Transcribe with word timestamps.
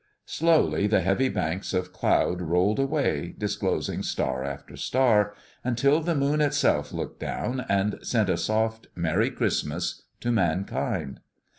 Slowly 0.25 0.87
the 0.87 1.01
heavy 1.01 1.29
banks 1.29 1.75
of 1.75 1.93
cloud 1.93 2.41
rolled 2.41 2.79
away, 2.79 3.35
disclosing 3.37 4.01
star 4.01 4.43
after 4.43 4.75
star, 4.75 5.35
until 5.63 6.01
the 6.01 6.15
moon 6.15 6.41
itself 6.41 6.91
looked 6.91 7.19
down, 7.19 7.63
and 7.69 7.99
sent 8.01 8.27
a 8.27 8.35
soft 8.37 8.87
"Merry 8.95 9.29
Christmas" 9.29 10.01
to 10.21 10.31
mankind. 10.31 11.19